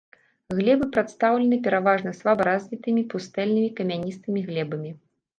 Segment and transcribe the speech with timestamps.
[0.59, 4.91] Глебы прадстаўлены, пераважна, слабаразвітымі пустэльнымі камяністымі глебамі.